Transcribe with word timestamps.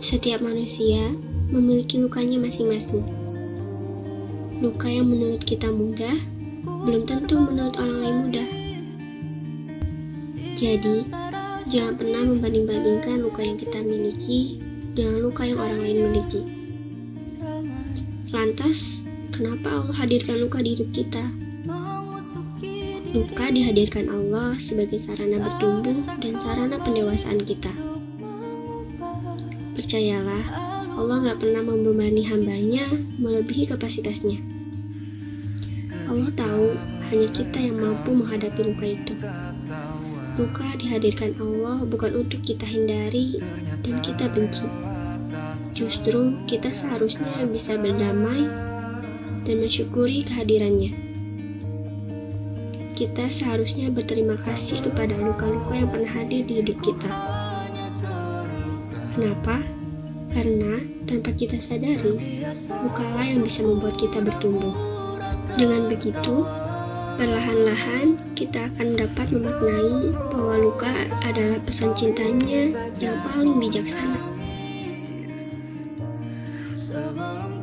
Setiap 0.00 0.40
manusia 0.40 1.12
memiliki 1.52 2.00
lukanya 2.00 2.40
masing-masing. 2.40 3.04
Luka 4.64 4.88
yang 4.88 5.12
menurut 5.12 5.44
kita 5.44 5.68
mudah, 5.68 6.16
belum 6.64 7.04
tentu 7.04 7.36
menurut 7.36 7.76
orang 7.76 7.98
lain 8.00 8.16
mudah. 8.24 8.48
Jadi, 10.56 11.04
jangan 11.68 12.00
pernah 12.00 12.22
membanding-bandingkan 12.32 13.20
luka 13.20 13.44
yang 13.44 13.60
kita 13.60 13.84
miliki 13.84 14.64
dengan 14.96 15.20
luka 15.20 15.44
yang 15.44 15.60
orang 15.60 15.84
lain 15.84 15.98
miliki. 16.08 16.48
Lantas, 18.32 19.04
kenapa 19.36 19.84
Allah 19.84 20.00
hadirkan 20.00 20.40
luka 20.40 20.64
di 20.64 20.80
hidup 20.80 20.88
kita? 20.96 21.28
Luka 23.12 23.52
dihadirkan 23.52 24.08
Allah 24.08 24.56
sebagai 24.56 24.96
sarana 24.96 25.44
bertumbuh 25.44 25.92
dan 26.24 26.40
sarana 26.40 26.80
pendewasaan 26.80 27.44
kita. 27.44 27.90
Percayalah, 29.80 30.44
Allah 30.92 31.16
gak 31.24 31.40
pernah 31.40 31.64
membebani 31.64 32.20
hambanya 32.28 32.84
melebihi 33.16 33.64
kapasitasnya. 33.64 34.36
Allah 36.04 36.28
tahu 36.36 36.76
hanya 37.08 37.28
kita 37.32 37.56
yang 37.64 37.80
mampu 37.80 38.12
menghadapi 38.12 38.60
luka 38.60 38.84
itu. 38.84 39.16
Luka 40.36 40.68
dihadirkan 40.76 41.32
Allah 41.40 41.80
bukan 41.88 42.12
untuk 42.12 42.44
kita 42.44 42.68
hindari 42.68 43.40
dan 43.80 44.04
kita 44.04 44.28
benci. 44.28 44.68
Justru 45.72 46.36
kita 46.44 46.76
seharusnya 46.76 47.48
bisa 47.48 47.80
berdamai 47.80 48.44
dan 49.48 49.64
mensyukuri 49.64 50.28
kehadirannya 50.28 51.08
kita 53.00 53.32
seharusnya 53.32 53.88
berterima 53.88 54.36
kasih 54.44 54.76
kepada 54.84 55.16
luka-luka 55.16 55.72
yang 55.72 55.88
pernah 55.88 56.12
hadir 56.20 56.44
di 56.44 56.60
hidup 56.60 56.84
kita. 56.84 57.08
Kenapa? 59.10 59.58
Karena 60.30 60.78
tanpa 61.10 61.34
kita 61.34 61.58
sadari, 61.58 62.46
lukalah 62.70 63.26
yang 63.26 63.42
bisa 63.42 63.66
membuat 63.66 63.98
kita 63.98 64.22
bertumbuh. 64.22 64.70
Dengan 65.58 65.90
begitu, 65.90 66.46
perlahan-lahan 67.18 68.14
kita 68.38 68.70
akan 68.70 68.94
dapat 68.94 69.26
memaknai 69.34 70.14
bahwa 70.30 70.54
luka 70.62 70.92
adalah 71.26 71.58
pesan 71.66 71.90
cintanya 71.98 72.70
yang 73.02 73.18
paling 73.26 73.58
bijaksana. 73.58 74.22
Sebelum 76.78 77.59